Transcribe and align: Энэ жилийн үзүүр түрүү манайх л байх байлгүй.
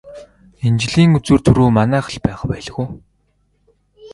Энэ 0.65 0.79
жилийн 0.81 1.11
үзүүр 1.17 1.41
түрүү 1.45 1.69
манайх 1.77 2.07
л 2.13 2.17
байх 2.25 2.41
байлгүй. 2.49 2.87